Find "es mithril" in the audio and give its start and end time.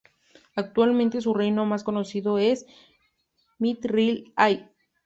2.39-4.33